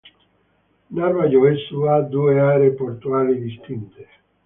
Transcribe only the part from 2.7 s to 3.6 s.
portuali